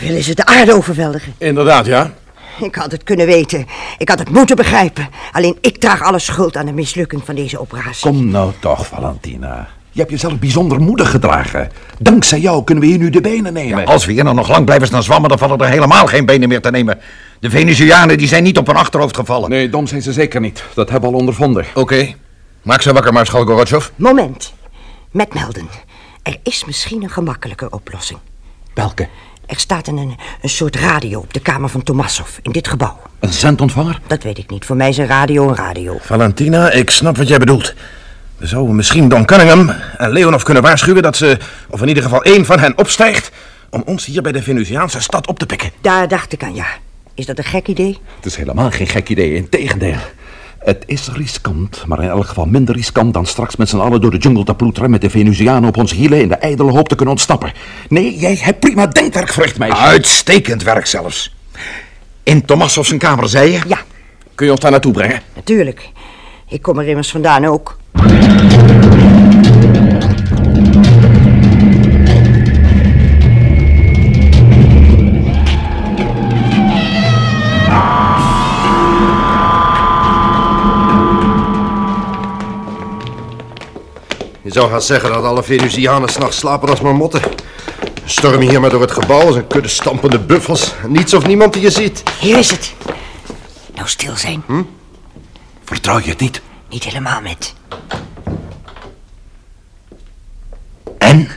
Willen 0.00 0.22
ze 0.22 0.34
de 0.34 0.46
aarde 0.46 0.74
overweldigen? 0.74 1.34
Inderdaad, 1.38 1.86
ja. 1.86 2.12
Ik 2.60 2.74
had 2.74 2.92
het 2.92 3.02
kunnen 3.02 3.26
weten. 3.26 3.66
Ik 3.98 4.08
had 4.08 4.18
het 4.18 4.30
moeten 4.30 4.56
begrijpen. 4.56 5.08
Alleen 5.32 5.58
ik 5.60 5.78
draag 5.78 6.02
alle 6.02 6.18
schuld 6.18 6.56
aan 6.56 6.66
de 6.66 6.72
mislukking 6.72 7.22
van 7.24 7.34
deze 7.34 7.60
operatie. 7.60 8.10
Kom 8.10 8.30
nou 8.30 8.52
toch, 8.60 8.86
Valentina. 8.86 9.68
Je 9.92 10.00
hebt 10.00 10.10
jezelf 10.10 10.38
bijzonder 10.38 10.80
moedig 10.80 11.10
gedragen. 11.10 11.70
Dankzij 11.98 12.40
jou 12.40 12.64
kunnen 12.64 12.84
we 12.84 12.90
hier 12.90 12.98
nu 12.98 13.10
de 13.10 13.20
benen 13.20 13.52
nemen. 13.52 13.86
Als 13.86 14.06
we 14.06 14.12
hier 14.12 14.24
nou 14.24 14.36
nog 14.36 14.48
lang 14.48 14.64
blijven 14.64 14.86
staan 14.86 15.02
zwammen, 15.02 15.28
dan 15.28 15.38
vallen 15.38 15.58
er 15.58 15.68
helemaal 15.68 16.06
geen 16.06 16.26
benen 16.26 16.48
meer 16.48 16.60
te 16.60 16.70
nemen. 16.70 16.98
De 17.40 17.50
Venezuanen 17.50 18.18
die 18.18 18.28
zijn 18.28 18.42
niet 18.42 18.58
op 18.58 18.66
hun 18.66 18.76
achterhoofd 18.76 19.16
gevallen. 19.16 19.50
Nee, 19.50 19.68
dom 19.68 19.86
zijn 19.86 20.02
ze 20.02 20.12
zeker 20.12 20.40
niet. 20.40 20.64
Dat 20.74 20.90
hebben 20.90 21.08
we 21.08 21.14
al 21.14 21.20
ondervonden. 21.20 21.64
Oké. 21.74 22.14
Maak 22.62 22.82
ze 22.82 22.92
wakker, 22.92 23.12
Maarschalk 23.12 23.48
Gorotjov. 23.48 23.88
Moment. 23.96 24.52
Met 25.10 25.34
melden. 25.34 25.68
Er 26.22 26.36
is 26.42 26.64
misschien 26.64 27.02
een 27.02 27.10
gemakkelijke 27.10 27.70
oplossing. 27.70 28.18
Welke? 28.74 29.08
Er 29.50 29.58
staat 29.58 29.86
een, 29.86 30.16
een 30.42 30.48
soort 30.48 30.76
radio 30.76 31.18
op 31.18 31.34
de 31.34 31.40
kamer 31.40 31.68
van 31.68 31.82
Tomassov 31.82 32.28
in 32.42 32.52
dit 32.52 32.68
gebouw. 32.68 32.98
Een 33.18 33.32
zendontvanger? 33.32 34.00
Dat 34.06 34.22
weet 34.22 34.38
ik 34.38 34.50
niet. 34.50 34.64
Voor 34.64 34.76
mij 34.76 34.88
is 34.88 34.98
een 34.98 35.06
radio 35.06 35.48
een 35.48 35.56
radio. 35.56 35.96
Valentina, 36.00 36.70
ik 36.70 36.90
snap 36.90 37.16
wat 37.16 37.28
jij 37.28 37.38
bedoelt. 37.38 37.74
We 38.36 38.46
zouden 38.46 38.74
misschien 38.76 39.08
Don 39.08 39.24
Cunningham 39.24 39.70
en 39.96 40.10
Leonov 40.10 40.42
kunnen 40.42 40.62
waarschuwen 40.62 41.02
dat 41.02 41.16
ze, 41.16 41.38
of 41.68 41.82
in 41.82 41.88
ieder 41.88 42.02
geval 42.02 42.22
één 42.22 42.44
van 42.44 42.58
hen 42.58 42.78
opstijgt, 42.78 43.30
om 43.70 43.82
ons 43.86 44.04
hier 44.04 44.22
bij 44.22 44.32
de 44.32 44.42
Venusiaanse 44.42 45.00
stad 45.00 45.26
op 45.26 45.38
te 45.38 45.46
pikken. 45.46 45.70
Daar 45.80 46.08
dacht 46.08 46.32
ik 46.32 46.42
aan, 46.42 46.54
ja. 46.54 46.66
Is 47.14 47.26
dat 47.26 47.38
een 47.38 47.44
gek 47.44 47.68
idee? 47.68 47.98
Het 48.16 48.26
is 48.26 48.36
helemaal 48.36 48.70
geen 48.70 48.86
gek 48.86 49.08
idee, 49.08 49.34
integendeel. 49.34 49.98
Het 50.60 50.82
is 50.86 51.08
riskant, 51.12 51.84
maar 51.86 52.02
in 52.02 52.08
elk 52.08 52.26
geval 52.26 52.44
minder 52.46 52.74
riskant 52.74 53.14
dan 53.14 53.26
straks 53.26 53.56
met 53.56 53.68
z'n 53.68 53.76
allen 53.78 54.00
door 54.00 54.10
de 54.10 54.16
jungle 54.16 54.44
te 54.44 54.54
ploeteren 54.54 54.90
met 54.90 55.00
de 55.00 55.10
Venusianen 55.10 55.68
op 55.68 55.76
onze 55.76 55.94
hielen 55.94 56.20
in 56.20 56.28
de 56.28 56.34
ijdele 56.34 56.70
hoop 56.70 56.88
te 56.88 56.94
kunnen 56.94 57.14
ontsnappen. 57.14 57.52
Nee, 57.88 58.18
jij 58.18 58.38
hebt 58.40 58.60
prima 58.60 58.86
denkwerk 58.86 59.32
verricht, 59.32 59.58
meisje. 59.58 59.76
Uitstekend 59.76 60.62
werk 60.62 60.86
zelfs. 60.86 61.34
In 62.22 62.44
Tomassov 62.44 62.86
zijn 62.86 62.98
kamer, 62.98 63.28
zei 63.28 63.52
je? 63.52 63.60
Ja, 63.66 63.78
Kun 64.34 64.46
je 64.46 64.52
ons 64.52 64.60
daar 64.60 64.70
naartoe 64.70 64.92
brengen? 64.92 65.20
natuurlijk. 65.34 65.88
Ik 66.48 66.62
kom 66.62 66.78
er 66.78 66.88
immers 66.88 67.10
vandaan 67.10 67.44
ook. 67.44 67.76
Je 84.50 84.56
zou 84.56 84.70
gaan 84.70 84.82
zeggen 84.82 85.12
dat 85.12 85.24
alle 85.24 85.42
Venusianen 85.42 86.08
s'nachts 86.08 86.38
slapen 86.38 86.68
als 86.68 86.80
marmotten. 86.80 87.22
Storm 88.04 88.40
hier 88.40 88.60
maar 88.60 88.70
door 88.70 88.80
het 88.80 88.90
gebouw 88.90 89.26
als 89.26 89.36
een 89.36 89.46
kudde 89.46 89.68
stampende 89.68 90.18
buffels. 90.18 90.74
Niets 90.86 91.14
of 91.14 91.26
niemand 91.26 91.52
die 91.52 91.62
je 91.62 91.70
ziet. 91.70 92.02
Hier 92.20 92.38
is 92.38 92.50
het. 92.50 92.74
Nou, 93.74 93.88
stil 93.88 94.16
zijn. 94.16 94.44
Vertrouw 95.64 95.98
je 95.98 96.08
het 96.08 96.20
niet? 96.20 96.42
Niet 96.68 96.84
helemaal 96.84 97.20
met. 97.20 97.54
En? 100.98 101.28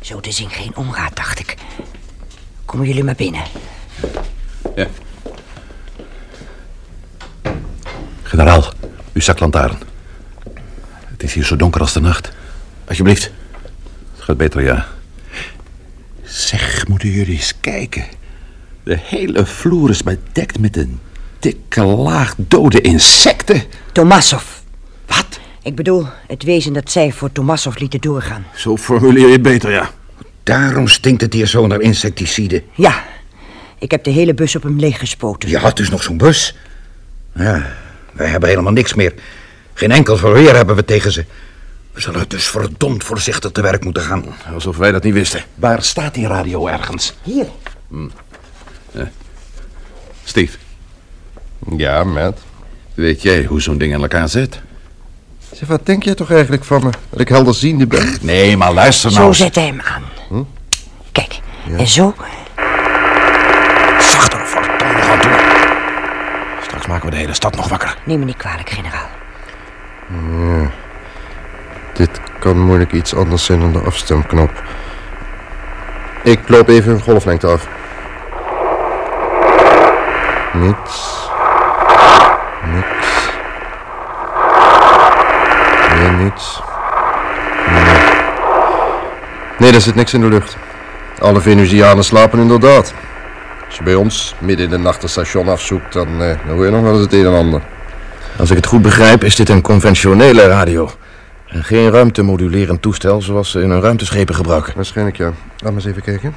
Zo 0.00 0.20
te 0.20 0.32
zien 0.32 0.50
geen 0.50 0.76
onraad, 0.76 1.16
dacht 1.16 1.38
ik. 1.38 1.56
Komen 2.64 2.86
jullie 2.86 3.04
maar 3.04 3.14
binnen. 3.14 3.42
Ja. 4.74 4.86
Generaal, 8.22 8.64
uw 9.12 9.20
zaklantaarn. 9.20 9.92
Het 11.24 11.32
is 11.32 11.38
hier 11.38 11.48
zo 11.48 11.56
donker 11.56 11.80
als 11.80 11.92
de 11.92 12.00
nacht. 12.00 12.32
Alsjeblieft. 12.88 13.30
Het 14.14 14.24
gaat 14.24 14.36
beter, 14.36 14.62
ja. 14.62 14.86
Zeg, 16.22 16.88
moeten 16.88 17.08
jullie 17.08 17.36
eens 17.36 17.54
kijken. 17.60 18.04
De 18.82 18.98
hele 19.02 19.46
vloer 19.46 19.90
is 19.90 20.02
bedekt 20.02 20.58
met 20.58 20.76
een 20.76 21.00
dikke 21.38 21.82
laag 21.82 22.34
dode 22.36 22.80
insecten. 22.80 23.62
Tomassov. 23.92 24.44
Wat? 25.06 25.40
Ik 25.62 25.74
bedoel, 25.74 26.06
het 26.26 26.42
wezen 26.42 26.72
dat 26.72 26.90
zij 26.90 27.12
voor 27.12 27.32
Tomassov 27.32 27.78
lieten 27.78 28.00
doorgaan. 28.00 28.46
Zo 28.54 28.76
formuleer 28.76 29.26
je 29.26 29.32
het 29.32 29.42
beter, 29.42 29.70
ja. 29.70 29.90
Daarom 30.42 30.88
stinkt 30.88 31.20
het 31.20 31.32
hier 31.32 31.46
zo 31.46 31.66
naar 31.66 31.80
insecticide. 31.80 32.62
Ja, 32.74 33.04
ik 33.78 33.90
heb 33.90 34.04
de 34.04 34.10
hele 34.10 34.34
bus 34.34 34.56
op 34.56 34.62
hem 34.62 34.78
leeggespoten. 34.78 35.48
Je 35.48 35.58
had 35.58 35.76
dus 35.76 35.90
nog 35.90 36.02
zo'n 36.02 36.16
bus? 36.16 36.56
Ja, 37.34 37.72
wij 38.12 38.28
hebben 38.28 38.48
helemaal 38.48 38.72
niks 38.72 38.94
meer. 38.94 39.14
Geen 39.74 39.90
enkel 39.90 40.16
verweer 40.16 40.54
hebben 40.56 40.76
we 40.76 40.84
tegen 40.84 41.12
ze. 41.12 41.24
We 41.92 42.00
zullen 42.00 42.28
dus 42.28 42.46
verdomd 42.46 43.04
voorzichtig 43.04 43.50
te 43.50 43.62
werk 43.62 43.84
moeten 43.84 44.02
gaan. 44.02 44.24
Alsof 44.54 44.76
wij 44.76 44.92
dat 44.92 45.02
niet 45.02 45.12
wisten. 45.14 45.42
Waar 45.54 45.82
staat 45.82 46.14
die 46.14 46.26
radio 46.26 46.66
ergens? 46.66 47.14
Hier. 47.22 47.46
Steve, 50.24 50.56
Ja, 51.76 52.04
Matt. 52.04 52.40
weet 52.94 53.22
jij 53.22 53.44
hoe 53.44 53.60
zo'n 53.60 53.78
ding 53.78 53.92
in 53.92 54.00
elkaar 54.00 54.28
zit? 54.28 54.60
Zeg, 55.52 55.68
wat 55.68 55.86
denk 55.86 56.02
jij 56.02 56.14
toch 56.14 56.30
eigenlijk 56.30 56.64
van 56.64 56.82
me? 56.84 56.90
Dat 57.10 57.20
ik 57.20 57.28
helderziende 57.28 57.86
ben? 57.86 58.16
Nee, 58.20 58.56
maar 58.56 58.72
luister 58.72 59.10
nou 59.10 59.22
Zo 59.22 59.28
eens. 59.28 59.38
zet 59.38 59.54
hij 59.54 59.64
hem 59.66 59.80
aan. 59.80 60.02
Kijk, 61.12 61.40
en 61.78 61.86
zo. 61.88 62.14
Zachter, 64.00 64.46
verdomme, 64.46 65.02
gaan 65.02 65.20
toe. 65.20 65.32
Straks 66.62 66.86
maken 66.86 67.04
we 67.04 67.10
de 67.10 67.16
hele 67.16 67.34
stad 67.34 67.56
nog 67.56 67.68
wakker. 67.68 67.98
Neem 68.04 68.18
me 68.18 68.24
niet 68.24 68.36
kwalijk, 68.36 68.70
generaal. 68.70 69.08
Dit 71.92 72.20
kan 72.38 72.58
moeilijk 72.60 72.92
iets 72.92 73.14
anders 73.14 73.44
zijn 73.44 73.60
dan 73.60 73.72
de 73.72 73.78
afstemknop. 73.78 74.62
Ik 76.22 76.48
loop 76.48 76.68
even 76.68 76.92
een 76.92 77.00
golflengte 77.00 77.46
af. 77.46 77.68
Niets. 80.52 81.28
Niks. 82.74 83.30
Nee, 85.98 86.10
niets. 86.10 86.62
Nee. 89.58 89.72
Er 89.72 89.80
zit 89.80 89.94
niks 89.94 90.14
in 90.14 90.20
de 90.20 90.28
lucht. 90.28 90.56
Alle 91.20 91.40
Venusianen 91.40 92.04
slapen 92.04 92.38
inderdaad. 92.38 92.94
Als 93.66 93.76
je 93.76 93.82
bij 93.82 93.94
ons 93.94 94.34
midden 94.38 94.64
in 94.64 94.70
de 94.70 94.78
nacht 94.78 95.02
een 95.02 95.08
station 95.08 95.48
afzoekt, 95.48 95.92
dan, 95.92 96.22
eh, 96.22 96.36
dan 96.46 96.56
hoor 96.56 96.64
je 96.64 96.70
nog 96.70 96.82
wel 96.82 96.92
eens 96.92 97.00
het 97.00 97.12
een 97.12 97.26
en 97.26 97.34
ander. 97.34 97.60
Als 98.38 98.50
ik 98.50 98.56
het 98.56 98.66
goed 98.66 98.82
begrijp, 98.82 99.24
is 99.24 99.36
dit 99.36 99.48
een 99.48 99.62
conventionele 99.62 100.46
radio. 100.46 100.90
En 101.46 101.64
geen 101.64 101.90
ruimtemodulerend 101.90 102.82
toestel 102.82 103.22
zoals 103.22 103.50
ze 103.50 103.60
in 103.60 103.70
hun 103.70 103.80
ruimteschepen 103.80 104.34
gebruiken. 104.34 104.72
Waarschijnlijk 104.74 105.16
ja. 105.16 105.32
Laat 105.58 105.72
me 105.72 105.78
eens 105.78 105.84
even 105.84 106.02
kijken. 106.02 106.34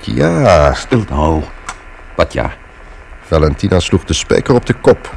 Ja, 0.00 0.74
Stil 0.74 1.04
nou. 1.08 1.42
Wat 2.16 2.32
ja? 2.32 2.52
Valentina 3.26 3.80
sloeg 3.80 4.04
de 4.04 4.12
spijker 4.12 4.54
op 4.54 4.66
de 4.66 4.74
kop. 4.80 5.16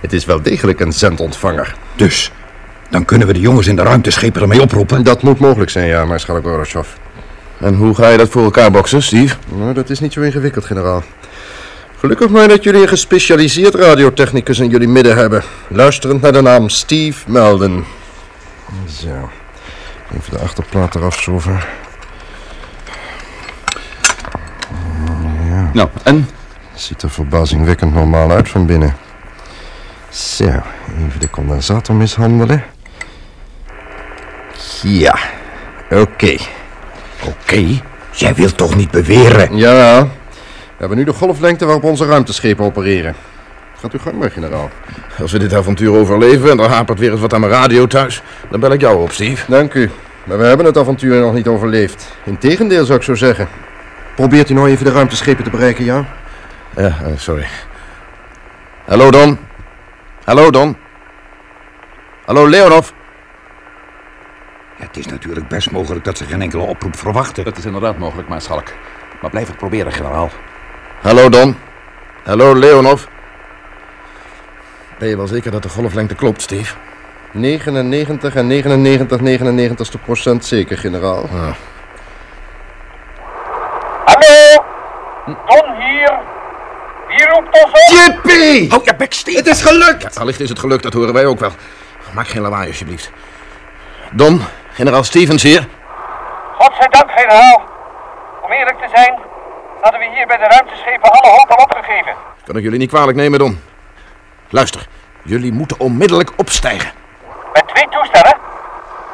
Het 0.00 0.12
is 0.12 0.24
wel 0.24 0.42
degelijk 0.42 0.80
een 0.80 0.92
zendontvanger. 0.92 1.74
Dus, 1.96 2.32
dan 2.88 3.04
kunnen 3.04 3.26
we 3.26 3.32
de 3.32 3.40
jongens 3.40 3.66
in 3.66 3.76
de 3.76 3.82
ruimteschepen 3.82 4.42
ermee 4.42 4.60
oproepen. 4.60 5.04
Dat 5.04 5.22
moet 5.22 5.38
mogelijk 5.38 5.70
zijn, 5.70 5.86
ja, 5.86 6.04
maarschalk 6.04 6.42
Gorbachev. 6.42 6.88
En 7.58 7.74
hoe 7.74 7.94
ga 7.94 8.08
je 8.08 8.18
dat 8.18 8.28
voor 8.28 8.44
elkaar 8.44 8.70
boksen, 8.70 9.02
Steve? 9.02 9.36
Nou, 9.48 9.74
dat 9.74 9.90
is 9.90 10.00
niet 10.00 10.12
zo 10.12 10.20
ingewikkeld, 10.20 10.64
generaal. 10.64 11.02
Gelukkig 12.04 12.28
maar 12.30 12.48
dat 12.48 12.64
jullie 12.64 12.82
een 12.82 12.88
gespecialiseerd 12.88 13.74
radiotechnicus 13.74 14.58
in 14.58 14.68
jullie 14.68 14.88
midden 14.88 15.16
hebben. 15.16 15.42
Luisterend 15.68 16.20
naar 16.20 16.32
de 16.32 16.40
naam 16.40 16.68
Steve 16.68 17.30
Melden. 17.30 17.84
Zo. 19.00 19.30
Even 20.14 20.30
de 20.30 20.38
achterplaat 20.38 20.94
eraf 20.94 21.14
schroeven. 21.14 21.60
Nou, 25.72 25.88
en? 26.02 26.28
Ziet 26.74 27.02
er 27.02 27.10
verbazingwekkend 27.10 27.94
normaal 27.94 28.30
uit 28.30 28.48
van 28.48 28.66
binnen. 28.66 28.96
Zo, 30.08 30.44
even 30.44 31.20
de 31.20 31.30
condensator 31.30 31.94
mishandelen. 31.94 32.64
Ja, 34.82 35.18
oké. 35.90 36.36
Oké, 37.24 37.80
jij 38.10 38.34
wilt 38.34 38.56
toch 38.56 38.76
niet 38.76 38.90
beweren? 38.90 39.56
Ja, 39.56 40.08
hebben 40.84 41.04
nu 41.04 41.12
de 41.12 41.18
golflengte 41.18 41.64
waarop 41.64 41.84
onze 41.84 42.06
ruimteschepen 42.06 42.64
opereren. 42.64 43.14
Gaat 43.78 43.94
u 43.94 43.98
gang 43.98 44.18
maar, 44.18 44.30
generaal. 44.30 44.70
Als 45.20 45.32
we 45.32 45.38
dit 45.38 45.54
avontuur 45.54 45.92
overleven 45.92 46.50
en 46.50 46.58
er 46.58 46.68
hapert 46.70 46.98
weer 46.98 47.10
eens 47.10 47.20
wat 47.20 47.34
aan 47.34 47.40
mijn 47.40 47.52
radio 47.52 47.86
thuis, 47.86 48.22
dan 48.50 48.60
bel 48.60 48.72
ik 48.72 48.80
jou 48.80 49.02
op, 49.02 49.10
Steve. 49.10 49.50
Dank 49.50 49.74
u. 49.74 49.90
Maar 50.24 50.38
we 50.38 50.44
hebben 50.44 50.66
het 50.66 50.78
avontuur 50.78 51.20
nog 51.20 51.34
niet 51.34 51.46
overleefd. 51.46 52.16
Integendeel 52.24 52.84
zou 52.84 52.98
ik 52.98 53.04
zo 53.04 53.14
zeggen. 53.14 53.48
Probeert 54.14 54.50
u 54.50 54.54
nou 54.54 54.68
even 54.68 54.84
de 54.84 54.92
ruimteschepen 54.92 55.44
te 55.44 55.50
bereiken, 55.50 55.84
ja? 55.84 56.04
Ja, 56.76 56.86
eh, 56.86 57.06
sorry. 57.16 57.46
Hallo, 58.84 59.10
Don. 59.10 59.38
Hallo, 60.24 60.50
Don. 60.50 60.76
Hallo, 62.24 62.48
Leonov. 62.48 62.90
Het 64.76 64.86
Het 64.86 64.96
is 64.96 65.06
natuurlijk 65.06 65.48
best 65.48 65.70
mogelijk 65.70 66.04
dat 66.04 66.18
ze 66.18 66.24
geen 66.24 66.42
enkele 66.42 66.62
oproep 66.62 66.96
verwachten. 66.96 67.44
Dat 67.44 67.56
is 67.58 67.64
inderdaad 67.64 67.98
mogelijk, 67.98 68.28
Maarschalk. 68.28 68.72
Maar 69.20 69.30
blijf 69.30 69.46
het 69.46 69.56
proberen, 69.56 69.92
generaal. 69.92 70.30
Hallo 71.04 71.28
Don. 71.28 71.56
Hallo 72.24 72.54
Leonov. 72.54 73.04
Ben 74.98 75.08
je 75.08 75.16
wel 75.16 75.26
zeker 75.26 75.50
dat 75.50 75.62
de 75.62 75.68
golflengte 75.68 76.14
klopt, 76.14 76.42
Steve? 76.42 76.74
99 77.32 78.34
en 78.34 78.46
99 78.46 79.20
99ste 79.20 80.02
procent 80.04 80.44
zeker, 80.44 80.78
generaal. 80.78 81.28
Hallo? 84.04 84.64
Don 85.24 85.74
hier. 85.76 86.18
Wie 87.08 87.28
roept 87.28 87.62
ons 87.62 87.72
op? 87.72 87.96
Jippie! 87.96 88.70
Hou 88.70 88.82
je 88.84 88.94
bek, 88.96 89.12
Steve. 89.12 89.38
Het 89.38 89.46
is 89.46 89.62
gelukt! 89.62 90.02
Ja, 90.02 90.20
allicht 90.20 90.40
is 90.40 90.48
het 90.48 90.58
gelukt, 90.58 90.82
dat 90.82 90.92
horen 90.92 91.14
wij 91.14 91.26
ook 91.26 91.38
wel. 91.38 91.52
Maak 92.14 92.28
geen 92.28 92.42
lawaai, 92.42 92.68
alsjeblieft. 92.68 93.10
Don, 94.10 94.40
generaal 94.72 95.04
Stevens 95.04 95.42
hier. 95.42 95.68
Godzijdank, 96.58 97.10
generaal. 97.10 97.62
Om 98.42 98.52
eerlijk 98.52 98.78
te 98.78 98.88
zijn, 98.94 99.18
hadden 99.84 100.00
we 100.00 100.16
hier 100.16 100.26
bij 100.26 100.36
de 100.36 100.44
ruimteschepen 100.44 101.10
alle 101.10 101.30
hoop 101.30 101.50
al 101.50 101.64
opgegeven. 101.64 102.14
Kan 102.44 102.56
ik 102.56 102.62
jullie 102.62 102.78
niet 102.78 102.88
kwalijk 102.88 103.16
nemen, 103.16 103.38
Don. 103.38 103.62
Luister, 104.48 104.86
jullie 105.22 105.52
moeten 105.52 105.80
onmiddellijk 105.80 106.30
opstijgen. 106.36 106.92
Met 107.52 107.68
twee 107.68 107.88
toestellen. 107.88 108.36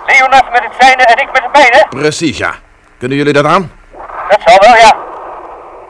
Leonard 0.07 0.53
met 0.53 0.63
het 0.63 0.73
zijne 0.79 1.03
en 1.03 1.23
ik 1.23 1.33
met 1.33 1.43
het 1.43 1.53
mijne. 1.53 1.87
Precies, 1.89 2.39
ja. 2.39 2.55
Kunnen 2.99 3.17
jullie 3.17 3.33
dat 3.33 3.45
aan? 3.45 3.73
Dat 4.29 4.41
zal 4.45 4.57
wel, 4.59 4.77
ja. 4.77 4.97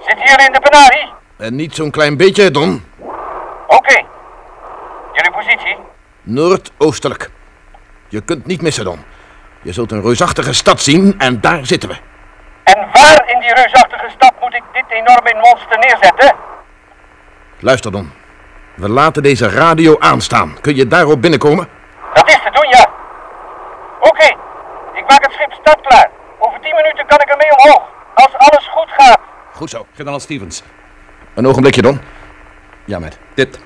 Zit 0.06 0.16
hier 0.16 0.46
in 0.46 0.52
de 0.52 0.60
penarie? 0.60 1.12
En 1.36 1.54
niet 1.54 1.74
zo'n 1.74 1.90
klein 1.90 2.16
beetje, 2.16 2.50
Don. 2.50 2.84
Oké. 3.66 4.04
Jullie 5.12 5.32
positie? 5.32 5.76
Noordoostelijk. 6.22 7.30
Je 8.08 8.20
kunt 8.20 8.46
niet 8.46 8.62
missen, 8.62 8.84
Don. 8.84 9.04
Je 9.62 9.72
zult 9.72 9.92
een 9.92 10.02
reusachtige 10.02 10.52
stad 10.52 10.80
zien 10.80 11.14
en 11.18 11.40
daar 11.40 11.66
zitten 11.66 11.88
we. 11.88 11.96
En 12.62 12.78
waar 12.92 13.22
in 13.32 13.40
die 13.40 13.54
reusachtige 13.54 14.08
stad 14.10 14.32
moet 14.40 14.54
ik 14.54 14.62
dit 14.72 14.84
enorme 14.88 15.34
monster 15.34 15.78
neerzetten? 15.78 16.34
Luister, 17.58 17.92
Don. 17.92 18.12
We 18.74 18.88
laten 18.88 19.22
deze 19.22 19.48
radio 19.48 19.98
aanstaan. 19.98 20.56
Kun 20.60 20.76
je 20.76 20.86
daarop 20.86 21.20
binnenkomen? 21.20 21.68
Dat 22.14 22.28
is 22.28 22.34
te 22.44 22.50
doen, 22.50 22.68
ja. 22.68 22.86
Oké. 24.00 24.24
Ik 24.94 25.04
maak 25.08 25.22
het 25.22 25.32
schip 25.32 25.52
startklaar. 25.52 26.10
Over 26.38 26.60
tien 26.60 26.74
minuten 26.74 27.06
kan 27.06 27.18
ik 27.20 27.28
ermee 27.28 27.56
omhoog. 27.56 27.82
Als 28.14 28.34
alles 28.36 28.68
goed 28.68 28.88
gaat. 28.96 29.18
Goed 29.54 29.70
zo. 29.70 29.86
Generaal 29.94 30.20
Stevens, 30.20 30.62
Een 31.34 31.46
ogenblikje, 31.46 31.82
Don. 31.82 32.00
Ja, 32.84 32.98
met. 32.98 33.18
dit... 33.34 33.58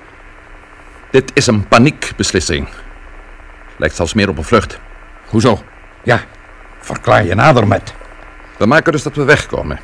Dit 1.09 1.31
is 1.33 1.47
een 1.47 1.67
paniekbeslissing. 1.67 2.69
Lijkt 3.77 3.95
zelfs 3.95 4.13
meer 4.13 4.29
op 4.29 4.37
een 4.37 4.43
vlucht. 4.43 4.79
Hoezo? 5.29 5.59
Ja, 6.03 6.19
verklaar 6.79 7.23
je 7.23 7.35
nader 7.35 7.67
met. 7.67 7.93
We 8.57 8.65
maken 8.65 8.91
dus 8.91 9.03
dat 9.03 9.15
we 9.15 9.23
wegkomen. 9.23 9.79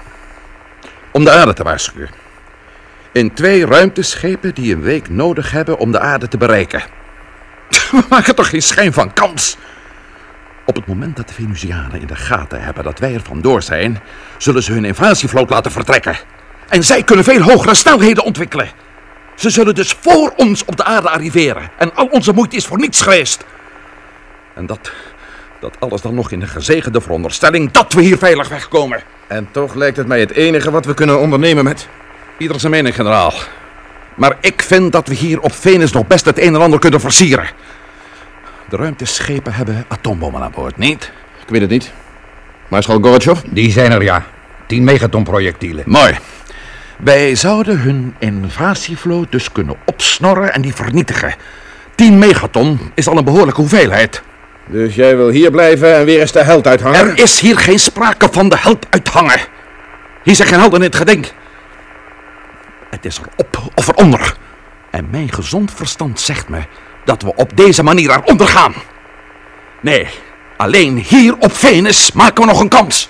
Om 1.12 1.24
de 1.24 1.32
aarde 1.32 1.54
te 1.54 1.64
waarschuwen. 1.64 2.10
In 3.12 3.34
twee 3.34 3.66
ruimteschepen 3.66 4.54
die 4.54 4.74
een 4.74 4.82
week 4.82 5.10
nodig 5.10 5.52
hebben 5.52 5.78
om 5.78 5.92
de 5.92 6.00
aarde 6.00 6.28
te 6.28 6.38
bereiken. 6.38 6.84
We 7.92 8.04
maken 8.10 8.36
toch 8.36 8.50
geen 8.50 8.62
schijn 8.62 8.94
van 8.94 9.14
kans? 9.14 9.58
Op 10.66 10.76
het 10.76 10.88
moment 10.88 11.16
dat 11.16 11.28
de 11.28 11.34
Venusianen 11.34 12.02
in 12.02 12.08
de 12.08 12.16
gaten 12.16 12.62
hebben 12.62 12.84
dat 12.84 13.00
wij 13.00 13.14
er 13.14 13.22
vandoor 13.22 13.62
zijn, 13.62 14.00
zullen 14.38 14.64
ze 14.64 14.72
hun 14.74 14.86
invasievloot 14.86 15.50
laten 15.50 15.72
vertrekken. 15.72 16.18
En 16.68 16.84
zij 16.84 17.04
kunnen 17.04 17.26
veel 17.26 17.42
hogere 17.42 17.76
snelheden 17.76 18.24
ontwikkelen. 18.24 18.70
Ze 19.36 19.50
zullen 19.50 19.76
dus 19.76 19.98
voor 20.00 20.34
ons 20.36 20.66
op 20.66 20.76
de 20.76 20.84
aarde 20.84 21.10
arriveren. 21.10 21.70
En 21.78 21.96
al 21.96 22.06
onze 22.06 22.34
moeite 22.34 22.56
is 22.56 22.66
voor 22.66 22.78
niets 22.78 23.02
geweest. 23.02 23.46
En 24.54 24.66
dat, 24.66 24.92
dat 25.62 25.76
alles 25.80 26.02
dan 26.02 26.14
nog 26.14 26.32
in 26.32 26.40
de 26.40 26.48
gezegende 26.48 27.02
veronderstelling 27.02 27.72
dat 27.72 27.94
we 27.94 28.02
hier 28.02 28.18
veilig 28.18 28.50
wegkomen. 28.50 29.02
En 29.28 29.48
toch 29.52 29.74
lijkt 29.74 29.98
het 29.98 30.08
mij 30.08 30.20
het 30.20 30.32
enige 30.32 30.72
wat 30.72 30.86
we 30.86 30.94
kunnen 30.94 31.20
ondernemen 31.20 31.64
met... 31.64 31.88
Ieder 32.38 32.60
zijn 32.60 32.72
mening, 32.72 32.96
generaal. 32.96 33.34
Maar 34.16 34.38
ik 34.42 34.62
vind 34.62 34.92
dat 34.92 35.08
we 35.08 35.16
hier 35.16 35.40
op 35.40 35.54
Venus 35.54 35.92
nog 35.92 36.08
best 36.08 36.26
het 36.26 36.40
een 36.40 36.56
en 36.56 36.62
ander 36.62 36.80
kunnen 36.80 37.00
versieren. 37.00 37.50
De 38.70 38.76
ruimteschepen 38.76 39.54
hebben 39.54 39.86
atoombommen 39.88 40.42
aan 40.42 40.52
boord, 40.56 40.78
niet? 40.78 41.12
Ik 41.42 41.50
weet 41.50 41.62
het 41.62 41.70
niet. 41.70 41.92
Maarschal 42.68 43.00
Gorbachev? 43.02 43.40
Die 43.50 43.72
zijn 43.72 43.92
er, 43.92 44.04
ja. 44.04 44.26
10 44.68 44.84
megaton 44.84 45.24
projectielen. 45.24 45.84
Mooi. 45.88 46.18
Wij 46.98 47.36
zouden 47.36 47.80
hun 47.80 48.16
invasievloot 48.20 49.32
dus 49.32 49.52
kunnen 49.52 49.76
opsnorren 49.86 50.54
en 50.54 50.62
die 50.62 50.76
vernietigen. 50.76 51.36
10 51.96 52.20
megaton 52.20 52.80
is 52.94 53.08
al 53.08 53.18
een 53.18 53.24
behoorlijke 53.24 53.62
hoeveelheid. 53.62 54.22
Dus 54.66 54.96
jij 54.96 55.18
wil 55.18 55.30
hier 55.30 55.52
blijven 55.52 55.96
en 55.96 56.06
weer 56.06 56.20
eens 56.20 56.32
de 56.32 56.44
held 56.44 56.68
uithangen? 56.68 57.00
Er 57.00 57.20
is 57.20 57.40
hier 57.40 57.58
geen 57.58 57.80
sprake 57.80 58.28
van 58.32 58.50
de 58.50 58.58
held 58.58 58.86
uithangen. 58.90 59.40
Hier 60.24 60.36
zijn 60.36 60.48
geen 60.48 60.60
helden 60.60 60.80
in 60.80 60.86
het 60.86 60.96
geding. 60.96 61.28
Het 62.90 63.06
is 63.06 63.20
erop 63.20 63.72
of 63.76 63.88
eronder. 63.88 64.36
En 64.90 65.08
mijn 65.12 65.34
gezond 65.34 65.72
verstand 65.76 66.20
zegt 66.20 66.50
me 66.50 66.60
dat 67.06 67.22
we 67.22 67.36
op 67.36 67.58
deze 67.58 67.84
manier 67.84 68.10
eronder 68.10 68.48
gaan. 68.48 68.74
Nee, 69.82 70.08
alleen 70.58 70.98
hier 70.98 71.36
op 71.40 71.56
Venus 71.56 72.12
maken 72.12 72.44
we 72.44 72.50
nog 72.50 72.60
een 72.60 72.70
kans. 72.70 73.10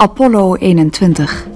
Apollo 0.00 0.54
21. 0.54 1.46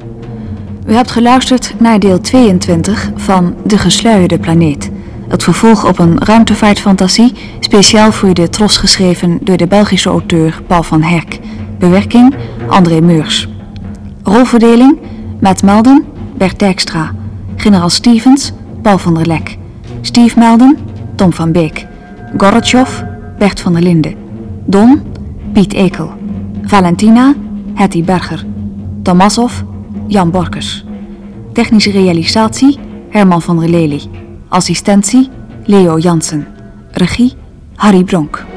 U 0.87 0.95
hebt 0.95 1.11
geluisterd 1.11 1.75
naar 1.79 1.99
deel 1.99 2.21
22 2.21 3.11
van 3.15 3.55
De 3.65 3.79
Gesluierde 3.79 4.39
Planeet. 4.39 4.91
Het 5.29 5.43
vervolg 5.43 5.89
op 5.89 5.99
een 5.99 6.25
ruimtevaartfantasie, 6.25 7.33
speciaal 7.61 8.13
voor 8.13 8.35
de 8.35 8.49
Tros 8.49 8.77
geschreven 8.77 9.39
door 9.43 9.57
de 9.57 9.67
Belgische 9.67 10.09
auteur 10.09 10.63
Paul 10.67 10.83
van 10.83 11.03
Herk. 11.03 11.39
Bewerking 11.79 12.35
André 12.69 13.01
Meurs. 13.01 13.49
Rolverdeling 14.23 14.99
Matt 15.41 15.63
Melden, 15.63 16.05
Bert 16.37 16.59
Dijkstra. 16.59 17.13
Generaal 17.57 17.91
Stevens, 17.91 18.53
Paul 18.83 18.99
van 18.99 19.15
der 19.15 19.27
Lek. 19.27 19.57
Steve 20.01 20.39
Melden, 20.39 20.79
Tom 21.15 21.33
van 21.33 21.53
Beek. 21.53 21.87
Gorbachev, 22.37 23.03
Bert 23.39 23.61
van 23.61 23.73
der 23.73 23.83
Linde. 23.83 24.15
Don, 24.67 25.03
Piet 25.53 25.73
Ekel. 25.73 26.11
Valentina, 26.63 27.35
Hetty 27.75 28.03
Berger. 28.03 28.45
Tomasov, 29.03 29.65
Jan 30.09 30.31
Borkes. 30.31 30.85
Technische 31.53 31.91
realisatie, 31.91 32.79
Herman 33.11 33.43
van 33.43 33.59
der 33.59 33.69
Lely. 33.69 34.01
Assistentie, 34.49 35.29
Leo 35.67 35.99
Jansen. 35.99 36.47
Regie, 36.93 37.33
Harry 37.77 38.05
Bronk. 38.05 38.52